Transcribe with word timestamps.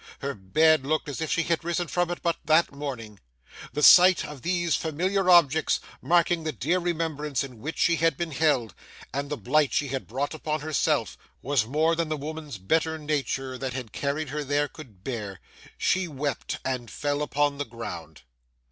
Her 0.21 0.33
bed 0.33 0.83
looked 0.83 1.07
as 1.09 1.21
if 1.21 1.29
she 1.29 1.43
had 1.43 1.63
risen 1.63 1.87
from 1.87 2.09
it 2.09 2.23
but 2.23 2.37
that 2.45 2.71
morning. 2.71 3.19
The 3.73 3.83
sight 3.83 4.25
of 4.25 4.41
these 4.41 4.75
familiar 4.75 5.29
objects, 5.29 5.79
marking 6.01 6.43
the 6.43 6.51
dear 6.51 6.79
remembrance 6.79 7.43
in 7.43 7.59
which 7.59 7.77
she 7.77 7.97
had 7.97 8.17
been 8.17 8.31
held, 8.31 8.73
and 9.13 9.29
the 9.29 9.37
blight 9.37 9.73
she 9.73 9.89
had 9.89 10.07
brought 10.07 10.33
upon 10.33 10.61
herself, 10.61 11.19
was 11.43 11.67
more 11.67 11.95
than 11.95 12.09
the 12.09 12.17
woman's 12.17 12.57
better 12.57 12.97
nature 12.97 13.59
that 13.59 13.73
had 13.73 13.91
carried 13.93 14.29
her 14.29 14.43
there 14.43 14.67
could 14.67 15.03
bear. 15.03 15.39
She 15.77 16.07
wept 16.07 16.57
and 16.65 16.89
fell 16.89 17.21
upon 17.21 17.59
the 17.59 17.63
ground. 17.65 18.23